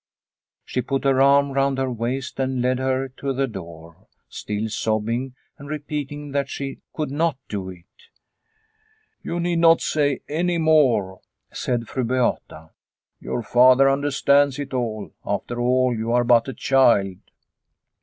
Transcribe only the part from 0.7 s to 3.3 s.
put her arm round her waist and led her